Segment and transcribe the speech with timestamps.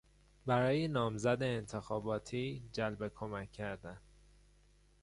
[0.45, 3.97] برای نامزد انتخاباتی جلب کمک کردن